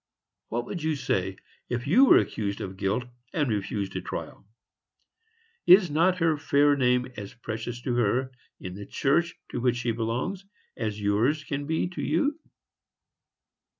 [0.47, 1.35] What would you say,
[1.69, 3.03] if you were accused of guilt,
[3.33, 4.47] and refused a trial?
[5.67, 9.91] Is not her fair name as precious to her, in the church to which she
[9.91, 10.43] belongs,
[10.75, 12.39] as yours can be to you?